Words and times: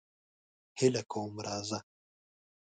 هیله 0.79 1.01
کوم 1.11 1.33
راځه. 1.45 1.79